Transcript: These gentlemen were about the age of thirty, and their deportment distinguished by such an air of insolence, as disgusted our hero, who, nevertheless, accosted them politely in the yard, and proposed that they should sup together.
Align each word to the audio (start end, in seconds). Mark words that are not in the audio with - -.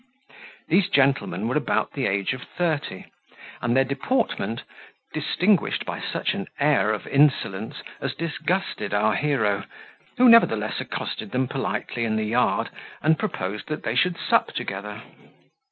These 0.67 0.89
gentlemen 0.89 1.47
were 1.47 1.55
about 1.55 1.91
the 1.93 2.07
age 2.07 2.33
of 2.33 2.41
thirty, 2.41 3.05
and 3.61 3.77
their 3.77 3.83
deportment 3.83 4.63
distinguished 5.13 5.85
by 5.85 6.01
such 6.01 6.33
an 6.33 6.47
air 6.59 6.91
of 6.91 7.05
insolence, 7.05 7.83
as 7.99 8.15
disgusted 8.15 8.95
our 8.95 9.13
hero, 9.13 9.63
who, 10.17 10.27
nevertheless, 10.27 10.81
accosted 10.81 11.29
them 11.29 11.47
politely 11.47 12.03
in 12.03 12.15
the 12.15 12.25
yard, 12.25 12.71
and 13.03 13.19
proposed 13.19 13.67
that 13.67 13.83
they 13.83 13.93
should 13.93 14.17
sup 14.17 14.47
together. 14.53 15.03